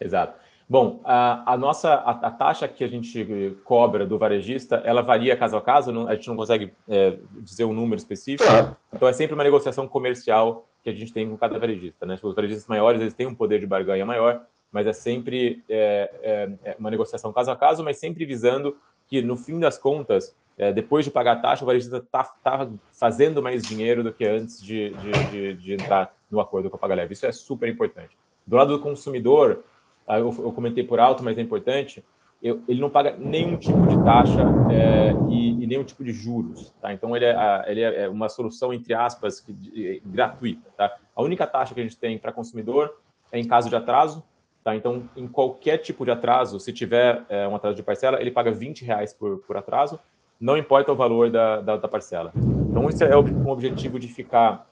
Exato. 0.00 0.46
Bom, 0.68 1.00
a, 1.04 1.52
a 1.52 1.56
nossa 1.56 1.94
a, 1.94 2.10
a, 2.10 2.30
taxa 2.30 2.66
que 2.66 2.82
a 2.82 2.88
gente 2.88 3.56
cobra 3.64 4.04
do 4.04 4.18
varejista, 4.18 4.82
ela 4.84 5.00
varia 5.00 5.36
caso 5.36 5.56
a 5.56 5.62
caso, 5.62 5.92
não, 5.92 6.08
a 6.08 6.16
gente 6.16 6.26
não 6.26 6.34
consegue 6.34 6.72
é, 6.88 7.16
dizer 7.40 7.64
um 7.64 7.72
número 7.72 7.96
específico. 7.96 8.50
Claro. 8.50 8.76
Então 8.92 9.06
é 9.06 9.12
sempre 9.12 9.34
uma 9.34 9.44
negociação 9.44 9.86
comercial 9.86 10.66
que 10.82 10.90
a 10.90 10.92
gente 10.92 11.12
tem 11.12 11.28
com 11.28 11.36
cada 11.36 11.56
varejista. 11.56 12.04
Né? 12.04 12.18
Os 12.20 12.34
varejistas 12.34 12.66
maiores 12.66 13.00
eles 13.00 13.14
têm 13.14 13.28
um 13.28 13.34
poder 13.34 13.60
de 13.60 13.66
barganha 13.66 14.04
maior, 14.04 14.42
mas 14.72 14.88
é 14.88 14.92
sempre 14.92 15.62
é, 15.68 16.10
é, 16.22 16.70
é 16.70 16.76
uma 16.80 16.90
negociação 16.90 17.32
caso 17.32 17.52
a 17.52 17.56
caso, 17.56 17.84
mas 17.84 17.98
sempre 17.98 18.24
visando 18.24 18.76
que 19.06 19.22
no 19.22 19.36
fim 19.36 19.60
das 19.60 19.78
contas 19.78 20.34
é, 20.58 20.72
depois 20.72 21.04
de 21.04 21.10
pagar 21.10 21.32
a 21.32 21.36
taxa, 21.36 21.64
o 21.64 21.66
varejista 21.66 21.98
está 21.98 22.24
tá 22.24 22.68
fazendo 22.92 23.42
mais 23.42 23.62
dinheiro 23.62 24.02
do 24.02 24.12
que 24.12 24.24
antes 24.24 24.62
de, 24.62 24.90
de, 24.90 25.30
de, 25.30 25.54
de, 25.54 25.72
entrar 25.74 26.14
no 26.30 26.40
acordo 26.40 26.70
com 26.70 26.76
a 26.76 26.78
Paga 26.78 26.94
Leve. 26.94 27.12
Isso 27.12 27.26
é 27.26 27.32
super 27.32 27.68
importante. 27.68 28.16
Do 28.46 28.56
lado 28.56 28.76
do 28.76 28.82
consumidor, 28.82 29.64
ah, 30.06 30.18
eu, 30.18 30.34
eu 30.38 30.52
comentei 30.52 30.82
por 30.82 30.98
alto, 30.98 31.22
mas 31.22 31.36
é 31.36 31.42
importante, 31.42 32.02
eu, 32.42 32.62
ele 32.68 32.80
não 32.80 32.88
paga 32.88 33.16
nenhum 33.18 33.56
tipo 33.56 33.86
de 33.86 34.02
taxa 34.02 34.42
é, 34.70 35.12
e, 35.30 35.62
e, 35.62 35.66
nenhum 35.66 35.84
tipo 35.84 36.02
de 36.02 36.12
juros. 36.12 36.72
Tá? 36.80 36.92
Então, 36.92 37.14
ele 37.14 37.26
é, 37.26 37.64
ele 37.66 37.80
é 37.82 38.08
uma 38.08 38.28
solução, 38.28 38.72
entre 38.72 38.94
aspas, 38.94 39.40
que, 39.40 39.52
de, 39.52 40.02
gratuita. 40.06 40.70
Tá? 40.76 40.96
A 41.14 41.22
única 41.22 41.46
taxa 41.46 41.74
que 41.74 41.80
a 41.80 41.82
gente 41.82 41.98
tem 41.98 42.18
para 42.18 42.32
consumidor 42.32 42.96
é 43.30 43.38
em 43.38 43.46
caso 43.46 43.68
de 43.68 43.76
atraso. 43.76 44.22
Tá? 44.64 44.74
Então, 44.74 45.08
em 45.16 45.28
qualquer 45.28 45.78
tipo 45.78 46.04
de 46.04 46.10
atraso, 46.10 46.58
se 46.60 46.72
tiver 46.72 47.24
é, 47.28 47.46
um 47.46 47.56
atraso 47.56 47.76
de 47.76 47.82
parcela, 47.82 48.20
ele 48.20 48.30
paga 48.30 48.50
20 48.50 48.84
reais 48.84 49.12
por, 49.12 49.38
por 49.38 49.56
atraso 49.56 49.98
não 50.40 50.56
importa 50.56 50.92
o 50.92 50.96
valor 50.96 51.30
da, 51.30 51.60
da, 51.60 51.76
da 51.76 51.88
parcela. 51.88 52.32
Então, 52.36 52.88
esse 52.88 53.04
é 53.04 53.16
um 53.16 53.48
objetivo 53.48 53.98
de 53.98 54.08
ficar 54.08 54.66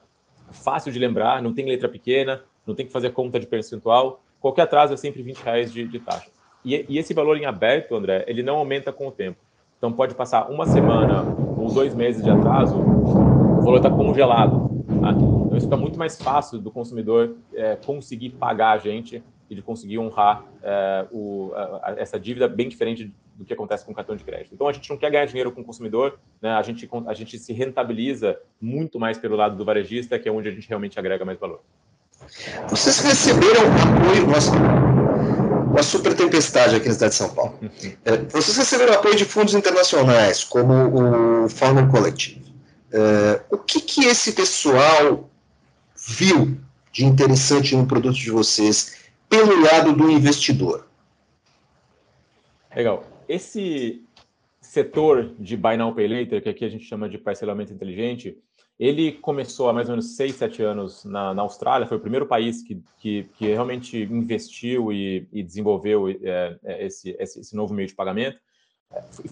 fácil 0.51 0.91
de 0.91 0.99
lembrar, 0.99 1.41
não 1.41 1.53
tem 1.53 1.65
letra 1.65 1.89
pequena, 1.89 2.43
não 2.65 2.75
tem 2.75 2.85
que 2.85 2.91
fazer 2.91 3.11
conta 3.11 3.39
de 3.39 3.47
percentual. 3.47 4.21
Qualquer 4.39 4.63
atraso 4.63 4.93
é 4.93 4.97
sempre 4.97 5.23
20 5.23 5.37
reais 5.39 5.73
de, 5.73 5.87
de 5.87 5.99
taxa. 5.99 6.29
E, 6.63 6.85
e, 6.87 6.97
esse 6.97 7.13
valor 7.13 7.37
em 7.37 7.45
aberto, 7.45 7.95
André, 7.95 8.25
ele 8.27 8.41
não 8.41 8.57
aumenta 8.57 8.91
com 8.91 9.07
o 9.07 9.11
tempo. 9.11 9.37
Então, 9.77 9.91
pode 9.91 10.15
passar 10.15 10.49
uma 10.49 10.65
semana 10.65 11.23
ou 11.57 11.71
dois 11.71 11.93
meses 11.93 12.23
de 12.23 12.29
atraso, 12.29 12.75
o 12.77 13.61
valor 13.61 13.77
está 13.77 13.89
congelado. 13.89 14.69
Tá? 15.01 15.11
Então, 15.11 15.57
isso 15.57 15.67
fica 15.67 15.77
muito 15.77 15.97
mais 15.97 16.19
fácil 16.21 16.59
do 16.59 16.71
consumidor 16.71 17.35
é, 17.53 17.75
conseguir 17.75 18.31
pagar 18.31 18.71
a 18.71 18.77
gente 18.77 19.23
e 19.49 19.55
de 19.55 19.61
conseguir 19.61 19.99
honrar 19.99 20.43
é, 20.63 21.05
o, 21.11 21.51
a, 21.53 21.89
a, 21.89 21.95
essa 21.97 22.19
dívida 22.19 22.47
bem 22.47 22.67
diferente 22.67 23.13
do 23.35 23.43
que 23.43 23.53
acontece 23.53 23.85
com 23.85 23.91
o 23.91 23.95
cartão 23.95 24.15
de 24.15 24.23
crédito. 24.23 24.53
Então, 24.53 24.67
a 24.67 24.73
gente 24.73 24.89
não 24.89 24.97
quer 24.97 25.11
ganhar 25.11 25.25
dinheiro 25.25 25.51
com 25.51 25.61
o 25.61 25.63
consumidor, 25.63 26.17
né? 26.41 26.51
a, 26.51 26.61
gente, 26.61 26.89
a 27.07 27.13
gente 27.13 27.37
se 27.37 27.53
rentabiliza 27.53 28.39
muito 28.59 28.99
mais 28.99 29.17
pelo 29.17 29.35
lado 29.35 29.55
do 29.55 29.65
varejista, 29.65 30.17
que 30.17 30.27
é 30.27 30.31
onde 30.31 30.47
a 30.47 30.51
gente 30.51 30.67
realmente 30.67 30.97
agrega 30.97 31.25
mais 31.25 31.37
valor. 31.37 31.61
Vocês 32.69 32.99
receberam 33.01 33.61
apoio, 33.61 34.25
uma 35.69 35.83
super 35.83 36.15
tempestade 36.15 36.75
aqui 36.75 36.87
na 36.87 36.93
cidade 36.93 37.11
de 37.11 37.17
São 37.17 37.35
Paulo. 37.35 37.59
É, 38.05 38.17
vocês 38.29 38.55
receberam 38.55 38.93
apoio 38.93 39.15
de 39.15 39.25
fundos 39.25 39.53
internacionais, 39.53 40.43
como 40.43 41.43
o 41.43 41.49
Farmer 41.49 41.89
Collective. 41.89 42.41
É, 42.91 43.41
o 43.51 43.57
que, 43.57 43.81
que 43.81 44.05
esse 44.05 44.31
pessoal 44.31 45.29
viu 46.07 46.57
de 46.91 47.03
interessante 47.05 47.75
no 47.75 47.85
produto 47.85 48.15
de 48.15 48.31
vocês 48.31 49.04
pelo 49.35 49.61
lado 49.61 49.93
do 49.93 50.09
investidor? 50.09 50.87
Legal. 52.73 53.05
Esse 53.27 54.01
setor 54.61 55.33
de 55.37 55.57
Buy 55.57 55.75
Now 55.75 55.93
Pay 55.93 56.07
Later, 56.07 56.41
que 56.41 56.49
aqui 56.49 56.63
a 56.63 56.69
gente 56.69 56.85
chama 56.85 57.09
de 57.09 57.17
parcelamento 57.17 57.73
inteligente, 57.73 58.37
ele 58.79 59.11
começou 59.11 59.69
há 59.69 59.73
mais 59.73 59.87
ou 59.87 59.93
menos 59.93 60.15
6, 60.15 60.35
7 60.35 60.63
anos 60.63 61.05
na, 61.05 61.33
na 61.33 61.41
Austrália, 61.41 61.87
foi 61.87 61.97
o 61.97 61.99
primeiro 61.99 62.25
país 62.25 62.61
que, 62.61 62.81
que, 62.97 63.25
que 63.37 63.47
realmente 63.47 63.97
investiu 64.03 64.91
e, 64.91 65.27
e 65.31 65.43
desenvolveu 65.43 66.09
é, 66.09 66.57
é 66.63 66.85
esse, 66.85 67.15
esse, 67.19 67.55
novo 67.55 67.73
meio 67.73 67.87
de 67.87 67.95
pagamento. 67.95 68.37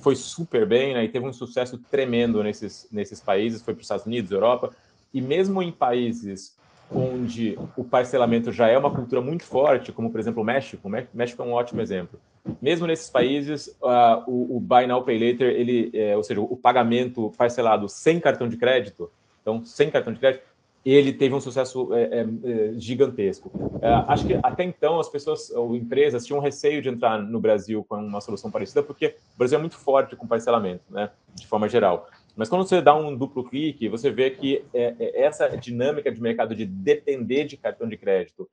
Foi 0.01 0.15
super 0.15 0.65
bem, 0.65 0.93
né, 0.93 1.03
e 1.05 1.10
teve 1.10 1.25
um 1.25 1.33
sucesso 1.33 1.77
tremendo 1.77 2.43
nesses, 2.43 2.88
nesses 2.91 3.22
países, 3.22 3.62
foi 3.62 3.74
para 3.74 3.81
os 3.81 3.86
Estados 3.86 4.05
Unidos, 4.05 4.31
Europa, 4.31 4.74
e 5.13 5.22
mesmo 5.22 5.62
em 5.62 5.72
países 5.72 6.57
onde 6.93 7.57
o 7.75 7.83
parcelamento 7.83 8.51
já 8.51 8.67
é 8.67 8.77
uma 8.77 8.91
cultura 8.91 9.21
muito 9.21 9.43
forte, 9.43 9.91
como 9.91 10.12
por 10.12 10.19
exemplo 10.19 10.41
o 10.41 10.45
México, 10.45 10.88
o 10.88 11.17
México 11.17 11.41
é 11.41 11.45
um 11.45 11.53
ótimo 11.53 11.81
exemplo. 11.81 12.19
Mesmo 12.62 12.85
nesses 12.85 13.09
países, 13.09 13.67
uh, 13.81 14.23
o, 14.27 14.57
o, 14.57 14.59
Buy 14.59 14.85
Now 14.85 15.03
Pay 15.03 15.17
Later, 15.17 15.50
ele, 15.50 15.91
é, 15.93 16.15
ou 16.15 16.23
seja, 16.23 16.41
o 16.41 16.57
pagamento 16.57 17.33
parcelado 17.38 17.88
sem 17.88 18.19
cartão 18.19 18.50
de 18.50 18.57
crédito, 18.57 19.09
então 19.41 19.63
sem 19.65 19.89
cartão 19.89 20.12
de 20.12 20.19
crédito, 20.19 20.43
ele 20.85 21.13
teve 21.13 21.33
um 21.33 21.39
sucesso 21.39 21.93
é, 21.93 22.03
é, 22.03 22.73
gigantesco. 22.75 23.50
É, 23.81 23.88
acho 24.07 24.27
que 24.27 24.38
até 24.43 24.63
então 24.63 25.00
as 25.00 25.07
pessoas 25.07 25.50
ou 25.51 25.75
empresas 25.75 26.25
tinham 26.25 26.41
receio 26.41 26.81
de 26.81 26.89
entrar 26.89 27.21
no 27.21 27.39
Brasil 27.39 27.85
com 27.88 27.95
uma 27.95 28.19
solução 28.19 28.51
parecida, 28.51 28.83
porque 28.83 29.15
o 29.35 29.38
Brasil 29.38 29.57
é 29.57 29.62
muito 29.62 29.77
forte 29.77 30.15
com 30.15 30.27
parcelamento, 30.27 30.83
né, 30.89 31.09
de 31.33 31.47
forma 31.47 31.69
geral. 31.69 32.09
Mas 32.35 32.49
quando 32.49 32.67
você 32.67 32.81
dá 32.81 32.95
um 32.95 33.15
duplo 33.15 33.43
clique, 33.43 33.87
você 33.87 34.09
vê 34.09 34.31
que 34.31 34.63
é, 34.73 34.95
é, 34.99 35.21
essa 35.23 35.49
dinâmica 35.49 36.11
de 36.11 36.21
mercado 36.21 36.55
de 36.55 36.65
depender 36.65 37.45
de 37.45 37.57
cartão 37.57 37.87
de 37.87 37.97
crédito, 37.97 38.49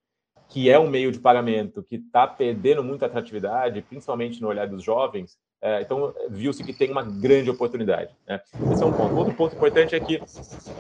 que 0.49 0.69
é 0.69 0.79
um 0.79 0.91
meio 0.91 1.13
de 1.13 1.19
pagamento 1.19 1.83
que 1.83 1.97
está 1.97 2.27
perdendo 2.27 2.83
muita 2.83 3.07
atratividade, 3.07 3.83
principalmente 3.83 4.43
no 4.43 4.49
olhar 4.49 4.67
dos 4.67 4.83
jovens, 4.83 5.39
é, 5.63 5.83
então 5.83 6.15
viu-se 6.29 6.65
que 6.65 6.73
tem 6.73 6.91
uma 6.91 7.03
grande 7.03 7.51
oportunidade. 7.51 8.15
Né? 8.27 8.41
Esse 8.73 8.83
é 8.83 8.87
um 8.87 8.93
ponto. 8.93 9.15
Outro 9.15 9.35
ponto 9.35 9.55
importante 9.55 9.95
é 9.95 10.01
que 10.01 10.21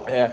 é, 0.07 0.33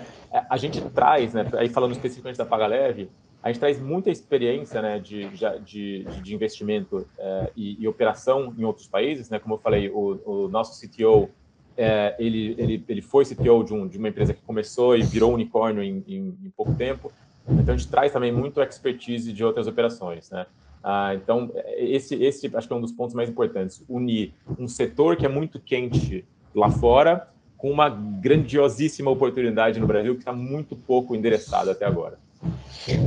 a 0.49 0.57
gente 0.57 0.81
traz, 0.89 1.33
né, 1.33 1.45
aí 1.53 1.69
falando 1.69 1.91
especificamente 1.91 2.37
da 2.37 2.45
Paga 2.45 2.65
Leve, 2.67 3.09
a 3.43 3.49
gente 3.49 3.59
traz 3.59 3.79
muita 3.79 4.09
experiência 4.09 4.81
né, 4.81 4.99
de, 4.99 5.29
de, 5.63 6.03
de 6.03 6.35
investimento 6.35 7.07
é, 7.17 7.51
e, 7.55 7.81
e, 7.81 7.87
operação 7.87 8.53
em 8.57 8.63
outros 8.63 8.87
países. 8.87 9.29
Né? 9.29 9.37
Como 9.37 9.55
eu 9.55 9.59
falei, 9.59 9.89
o, 9.89 10.19
o 10.25 10.47
nosso 10.49 10.81
CTO 10.81 11.29
é, 11.77 12.15
ele, 12.17 12.55
ele, 12.57 12.83
ele 12.89 13.01
foi 13.01 13.23
CTO 13.23 13.63
de, 13.63 13.73
um, 13.73 13.87
de 13.87 13.97
uma 13.97 14.09
empresa 14.09 14.33
que 14.33 14.41
começou 14.41 14.97
e 14.97 15.03
virou 15.03 15.33
unicórnio 15.33 15.83
em, 15.83 16.03
em, 16.07 16.37
em, 16.43 16.49
pouco 16.55 16.73
tempo. 16.73 17.11
Então, 17.47 17.75
a 17.75 17.77
gente 17.77 17.89
traz 17.89 18.11
também 18.11 18.31
muito 18.31 18.61
expertise 18.61 19.31
de 19.31 19.43
outras 19.43 19.67
operações, 19.67 20.29
né? 20.31 20.47
Ah, 20.83 21.13
então, 21.15 21.51
esse, 21.77 22.15
esse 22.15 22.49
acho 22.55 22.67
que 22.67 22.73
é 22.73 22.75
um 22.75 22.81
dos 22.81 22.91
pontos 22.91 23.13
mais 23.13 23.29
importantes. 23.29 23.83
Unir 23.87 24.33
um 24.57 24.67
setor 24.67 25.15
que 25.15 25.25
é 25.25 25.29
muito 25.29 25.59
quente 25.59 26.25
lá 26.53 26.69
fora 26.69 27.27
com 27.57 27.71
uma 27.71 27.89
grandiosíssima 27.89 29.09
oportunidade 29.09 29.79
no 29.79 29.87
Brasil 29.87 30.13
que 30.13 30.21
está 30.21 30.33
muito 30.33 30.75
pouco 30.75 31.15
endereçada 31.15 31.71
até 31.71 31.85
agora. 31.85 32.17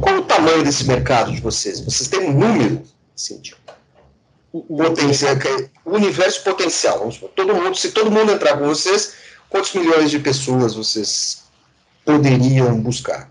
Qual 0.00 0.18
o 0.18 0.22
tamanho 0.22 0.62
desse 0.64 0.86
mercado 0.86 1.32
de 1.32 1.40
vocês? 1.40 1.80
Vocês 1.80 2.08
têm 2.08 2.28
um 2.28 2.32
número, 2.32 2.82
Cíntia? 3.14 3.56
O, 4.52 4.76
potencial, 4.76 5.36
o 5.84 5.94
universo 5.94 6.42
potencial. 6.42 6.98
Vamos 6.98 7.14
supor, 7.14 7.30
todo 7.30 7.54
mundo, 7.54 7.74
se 7.76 7.92
todo 7.92 8.10
mundo 8.10 8.32
entrar 8.32 8.58
com 8.58 8.66
vocês, 8.66 9.16
quantos 9.48 9.72
milhões 9.74 10.10
de 10.10 10.18
pessoas 10.18 10.74
vocês 10.74 11.48
poderiam 12.04 12.80
buscar? 12.80 13.30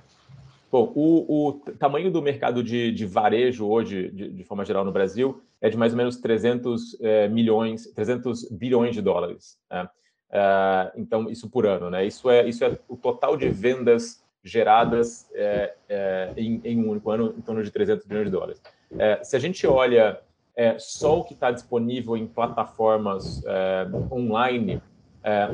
Bom, 0.71 0.91
o, 0.95 1.47
o 1.47 1.53
tamanho 1.79 2.11
do 2.11 2.21
mercado 2.21 2.63
de, 2.63 2.91
de 2.91 3.05
varejo 3.05 3.65
hoje, 3.65 4.09
de, 4.11 4.29
de, 4.29 4.43
forma 4.43 4.63
geral, 4.63 4.85
no 4.85 4.91
Brasil, 4.91 5.41
é 5.59 5.69
de 5.69 5.75
mais 5.75 5.93
ou 5.93 5.97
menos 5.97 6.17
300 6.17 6.97
é, 7.01 7.27
milhões, 7.27 7.87
300 7.87 8.49
bilhões 8.51 8.93
de 8.93 9.01
dólares. 9.01 9.57
Né? 9.69 9.89
É, 10.31 10.91
então, 10.95 11.29
isso 11.29 11.49
por 11.49 11.65
ano, 11.65 11.89
né? 11.89 12.05
Isso 12.05 12.29
é, 12.29 12.47
isso 12.47 12.63
é 12.63 12.77
o 12.87 12.95
total 12.95 13.35
de 13.35 13.49
vendas 13.49 14.23
geradas 14.43 15.27
é, 15.33 15.73
é 15.89 16.33
em, 16.37 16.61
em, 16.63 16.79
um 16.79 16.89
único 16.89 17.09
ano, 17.09 17.33
em 17.35 17.41
torno 17.41 17.63
de 17.63 17.71
300 17.71 18.05
bilhões 18.05 18.27
de 18.27 18.31
dólares. 18.31 18.61
É, 18.97 19.23
se 19.23 19.35
a 19.35 19.39
gente 19.39 19.65
olha 19.65 20.19
é, 20.59 20.77
só 20.77 21.19
o 21.19 21.23
que 21.23 21.33
está 21.33 21.51
disponível 21.51 22.17
em 22.17 22.27
plataformas 22.27 23.41
é, 23.45 23.87
online, 24.11 24.81
é, 25.23 25.49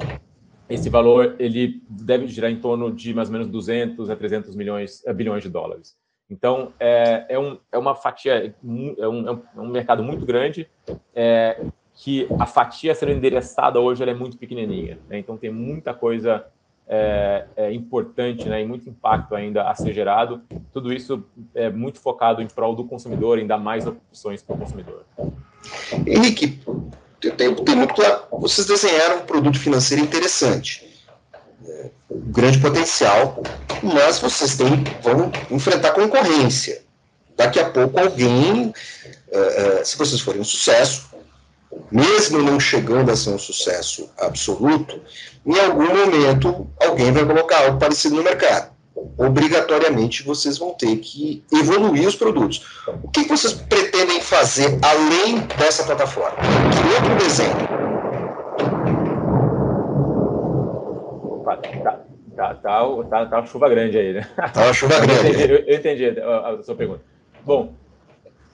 esse 0.68 0.90
valor 0.90 1.36
ele 1.38 1.80
deve 1.88 2.28
girar 2.28 2.50
em 2.50 2.60
torno 2.60 2.92
de 2.92 3.14
mais 3.14 3.30
ou 3.30 3.34
menos 3.34 3.48
200 3.48 4.10
a 4.10 4.16
300 4.16 4.56
milhões, 4.56 5.06
é, 5.06 5.14
bilhões 5.14 5.44
de 5.44 5.50
dólares. 5.50 5.96
Então, 6.28 6.74
é, 6.80 7.24
é, 7.30 7.38
um, 7.38 7.60
é 7.72 7.78
uma 7.78 7.94
fatia, 7.94 8.48
é 8.48 9.08
um, 9.08 9.30
é 9.30 9.62
um 9.62 9.68
mercado 9.68 10.02
muito 10.02 10.26
grande, 10.26 10.68
é, 11.14 11.64
que 11.94 12.28
a 12.40 12.48
fatia 12.48 12.96
sendo 12.96 13.12
endereçada 13.12 13.80
hoje 13.80 14.04
é 14.04 14.12
muito 14.12 14.40
pequenininha. 14.40 14.98
Né? 15.08 15.20
Então, 15.20 15.38
tem 15.38 15.52
muita 15.52 15.94
coisa 15.94 16.48
é, 16.88 17.46
é, 17.56 17.74
importante 17.74 18.48
né, 18.48 18.62
e 18.62 18.66
muito 18.66 18.88
impacto 18.90 19.36
ainda 19.36 19.64
a 19.64 19.76
ser 19.76 19.94
gerado. 19.94 20.42
Tudo 20.72 20.94
isso 20.94 21.24
é 21.54 21.70
muito 21.70 22.00
focado 22.00 22.42
em 22.42 22.48
prol 22.48 22.76
do 22.76 22.84
consumidor, 22.84 23.40
em 23.40 23.48
dar 23.48 23.58
mais 23.58 23.88
opções 23.88 24.44
para 24.44 24.56
o 24.56 24.60
consumidor. 24.60 25.04
Henrique, 26.06 26.60
tem, 27.20 27.56
tem 27.56 27.76
muito 27.76 27.94
claro, 27.94 28.24
vocês 28.32 28.68
desenharam 28.68 29.20
um 29.20 29.26
produto 29.26 29.60
financeiro 29.60 30.04
interessante, 30.04 30.88
é, 31.66 31.90
grande 32.12 32.60
potencial, 32.60 33.42
mas 33.82 34.20
vocês 34.20 34.56
têm, 34.56 34.84
vão 35.02 35.32
enfrentar 35.50 35.92
concorrência. 35.92 36.84
Daqui 37.36 37.60
a 37.60 37.70
pouco 37.70 38.00
alguém, 38.00 38.72
é, 39.32 39.80
é, 39.80 39.84
se 39.84 39.98
vocês 39.98 40.22
forem 40.22 40.42
um 40.42 40.46
sucesso, 40.46 41.15
mesmo 41.92 42.40
não 42.40 42.60
chegando 42.60 43.12
a 43.12 43.16
ser 43.16 43.32
um 43.32 43.40
sucesso 43.40 44.10
absoluto, 44.18 45.00
em 45.46 45.60
algum 45.60 45.88
momento 45.88 46.68
alguém 46.82 47.12
vai 47.12 47.26
colocar 47.26 47.66
algo 47.66 47.80
parecido 47.80 48.16
no 48.16 48.24
mercado. 48.24 48.74
Obrigatoriamente 49.18 50.24
vocês 50.24 50.58
vão 50.58 50.74
ter 50.74 50.98
que 50.98 51.44
evoluir 51.54 52.08
os 52.08 52.16
produtos. 52.16 52.66
O 53.04 53.10
que 53.10 53.24
vocês 53.24 53.54
pretendem 53.54 54.22
fazer 54.22 54.80
além 54.82 55.40
dessa 55.58 55.84
plataforma? 55.84 56.38
Que 56.38 56.94
outro 56.96 57.16
desenho? 57.18 57.56
Tá, 61.46 61.58
tá, 62.36 62.54
tá, 62.56 63.04
tá, 63.10 63.26
tá 63.28 63.38
uma 63.38 63.46
chuva 63.46 63.70
grande 63.70 63.98
aí, 63.98 64.14
né? 64.14 64.28
Tá 64.54 64.64
uma 64.64 64.74
chuva 64.74 65.00
grande. 65.06 65.24
eu, 65.24 65.30
entendi, 65.30 65.64
eu 65.68 65.76
entendi 65.76 66.20
a, 66.20 66.50
a 66.50 66.64
sua 66.64 66.76
pergunta. 66.76 67.02
Bom, 67.46 67.74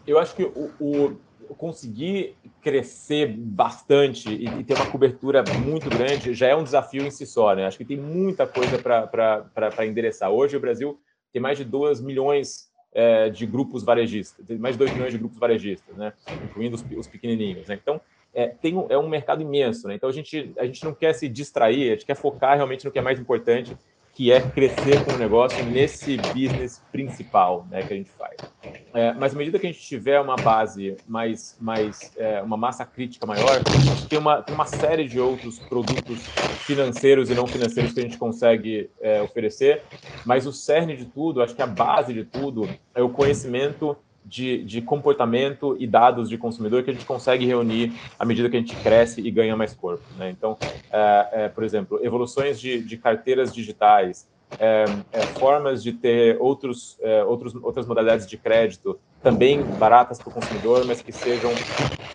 eu 0.06 0.20
acho 0.20 0.36
que 0.36 0.44
o, 0.44 0.72
o 0.80 1.18
conseguir 1.56 2.36
crescer 2.62 3.28
bastante 3.28 4.30
e, 4.30 4.46
e, 4.46 4.64
ter 4.64 4.74
uma 4.74 4.86
cobertura 4.86 5.44
muito 5.66 5.90
grande 5.90 6.34
já 6.34 6.48
é 6.48 6.56
um 6.56 6.64
desafio 6.64 7.06
em 7.06 7.12
si 7.12 7.26
só, 7.26 7.56
né? 7.56 7.66
Acho 7.66 7.78
que 7.78 7.86
tem 7.86 7.98
muita 7.98 8.48
coisa 8.48 8.78
para 8.78 9.86
endereçar. 9.86 10.32
Hoje 10.32 10.58
o 10.58 10.60
Brasil 10.60 11.00
tem 11.32 11.42
mais 11.42 11.58
de 11.58 11.64
2 11.64 12.02
milhões 12.02 12.70
é, 12.94 13.30
de 13.30 13.46
grupos 13.46 13.84
varejistas, 13.84 14.46
tem 14.46 14.58
mais 14.58 14.76
de 14.76 14.80
2 14.80 14.94
milhões 14.94 15.12
de 15.12 15.18
grupos 15.18 15.40
varejistas, 15.40 15.96
né? 15.96 16.14
Incluindo 16.44 16.76
os, 16.76 16.86
os 16.98 17.08
pequenininhos, 17.08 17.68
né? 17.68 17.80
Então, 17.82 18.02
é, 18.34 18.48
tem 18.48 18.78
um, 18.78 18.88
é 18.90 18.98
um 18.98 19.08
mercado 19.08 19.42
imenso, 19.42 19.88
né? 19.88 19.96
Então 19.96 20.10
a 20.10 20.14
gente, 20.14 20.54
a 20.58 20.66
gente 20.66 20.84
não 20.84 20.94
quer 20.94 21.14
se 21.14 21.28
distrair, 21.28 21.90
a 21.90 21.94
gente 21.94 22.06
quer 22.06 22.16
focar 22.16 22.56
realmente 22.56 22.86
no 22.86 22.92
que 22.92 23.00
é 23.00 23.02
mais 23.02 23.20
importante, 23.20 23.76
que 24.14 24.32
é 24.32 24.42
crescer 24.42 25.04
com 25.06 25.14
o 25.14 25.18
negócio 25.18 25.64
nesse 25.66 26.18
business 26.18 26.82
principal 26.92 27.66
né, 27.70 27.82
que 27.82 27.94
a 27.94 27.98
gente 27.98 28.12
faz. 28.12 28.36
É, 28.94 29.14
mas 29.14 29.34
à 29.34 29.38
medida 29.38 29.58
que 29.58 29.66
a 29.66 29.72
gente 29.72 29.82
tiver 29.82 30.20
uma 30.20 30.36
base 30.36 30.98
mais, 31.08 31.58
mais 31.60 32.12
é, 32.18 32.42
uma 32.42 32.58
massa 32.58 32.86
crítica 32.86 33.26
maior, 33.26 33.62
tem 34.10 34.20
uma, 34.20 34.42
tem 34.42 34.54
uma 34.54 34.66
série 34.66 35.08
de 35.08 35.20
outros 35.20 35.60
produtos 35.60 36.20
financeiros 36.66 37.30
e 37.30 37.34
não 37.34 37.48
financeiros 37.48 37.94
que 37.94 38.00
a 38.00 38.04
gente 38.04 38.18
consegue 38.18 38.90
é, 39.00 39.22
oferecer, 39.22 39.82
mas 40.26 40.46
o 40.46 40.52
cerne 40.52 40.98
de 40.98 41.06
tudo, 41.06 41.42
acho 41.42 41.56
que 41.56 41.62
a 41.62 41.68
base 41.68 42.14
de 42.14 42.26
tudo 42.26 42.70
é 42.94 43.02
o 43.02 43.10
conhecimento 43.10 43.98
de, 44.26 44.64
de, 44.64 44.82
comportamento 44.82 45.76
e 45.80 45.88
dados 45.88 46.30
de 46.30 46.38
consumidor 46.38 46.84
que 46.84 46.92
a 46.92 46.94
gente 46.94 47.06
consegue 47.06 47.46
reunir 47.46 47.94
à 48.18 48.26
medida 48.26 48.50
que 48.50 48.56
a 48.56 48.60
gente 48.60 48.76
cresce 48.78 49.22
e 49.22 49.32
ganha 49.32 49.56
mais 49.56 49.74
corpo. 49.74 50.04
Né? 50.18 50.30
Então, 50.30 50.58
é, 50.92 51.30
é, 51.32 51.50
por 51.50 51.64
exemplo, 51.64 52.00
evoluções 52.04 52.60
de, 52.60 52.82
de 52.82 52.98
carteiras 52.98 53.54
digitais, 53.54 54.28
é, 54.60 54.86
é 55.12 55.22
formas 55.22 55.82
de 55.82 55.94
ter 55.94 56.38
outros, 56.40 56.98
é, 57.02 57.24
outros, 57.24 57.56
outras 57.56 57.88
modalidades 57.88 58.28
de 58.28 58.38
crédito 58.38 59.00
também 59.24 59.62
baratas 59.64 60.20
para 60.20 60.30
o 60.30 60.34
consumidor, 60.34 60.86
mas 60.86 61.02
que 61.02 61.12
sejam 61.12 61.52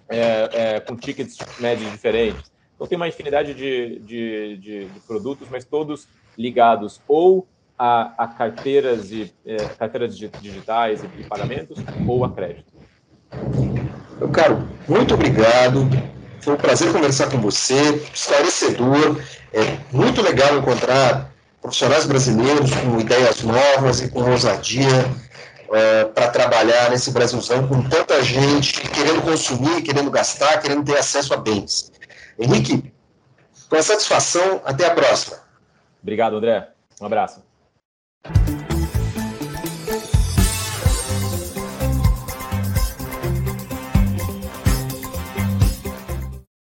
é, 0.09 0.81
com 0.81 0.97
tickets 0.97 1.39
médios 1.61 1.91
diferentes. 1.91 2.51
Então, 2.75 2.87
tem 2.87 2.97
uma 2.97 3.09
infinidade 3.09 3.55
de, 3.55 3.99
de, 4.01 4.57
de 4.59 4.89
produtos, 5.07 5.49
mas 5.51 5.65
todos 5.65 6.07
ligados 6.37 7.01
ou 7.09 7.47
a, 7.79 8.25
a 8.25 8.29
carteiras, 8.29 9.11
e, 9.11 9.33
é, 9.45 9.57
carteiras 9.79 10.17
digitais 10.17 11.03
e, 11.03 11.21
e 11.21 11.25
pagamentos 11.25 11.79
ou 12.07 12.25
a 12.25 12.33
crédito. 12.33 12.73
Meu 14.19 14.29
caro, 14.31 14.67
muito 14.89 15.15
obrigado. 15.15 15.89
Foi 16.41 16.55
um 16.55 16.57
prazer 16.57 16.93
conversar 16.93 17.31
com 17.31 17.39
você, 17.39 18.03
esclarecedor. 18.15 19.21
É 19.53 19.79
muito 19.93 20.23
legal 20.23 20.57
encontrar 20.57 21.33
profissionais 21.61 22.07
brasileiros 22.07 22.71
com 22.71 23.01
ideias 23.01 23.43
novas 23.43 24.01
e 24.01 24.09
com 24.09 24.31
ousadia 24.31 24.87
é, 25.73 26.05
para 26.05 26.29
trabalhar 26.29 26.91
nesse 26.91 27.11
Brasilzão 27.11 27.67
com 27.67 27.83
tanta 27.89 28.23
gente 28.23 28.81
querendo 28.91 29.23
consumir, 29.23 29.83
querendo 29.83 30.11
gastar, 30.11 30.61
querendo 30.61 30.85
ter 30.85 30.97
acesso 30.97 31.35
a 31.35 31.37
bens. 31.37 31.91
Henrique, 32.39 32.93
com 33.69 33.83
satisfação, 33.83 34.63
até 34.65 34.87
a 34.87 34.95
próxima. 34.95 35.39
Obrigado, 36.03 36.37
André. 36.37 36.69
Um 37.01 37.07
abraço. 37.07 37.46
Thank 38.29 38.49
you. 38.49 38.56